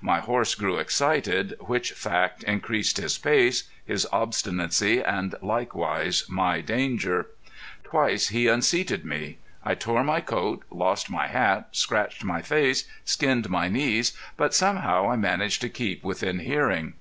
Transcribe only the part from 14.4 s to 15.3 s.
somehow I